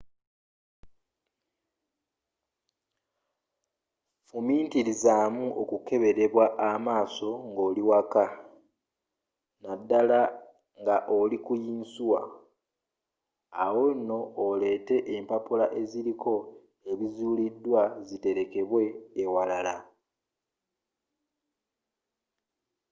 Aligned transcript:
fumitirizaamu 4.27 5.45
okukeberebwa 5.61 6.45
amaaso 6.69 7.29
ngoli 7.49 7.81
waka 7.89 8.25
naddala 9.63 10.21
nga 10.79 10.97
oliku 11.19 11.53
yinsuwa 11.63 12.21
awo 13.65 13.85
nno 13.97 14.19
oleete 14.47 14.95
empapula 15.15 15.65
eziriko 15.81 16.33
ebizuulidwa 16.91 17.81
ziterekebwe 18.07 18.83
ewalala 19.23 19.75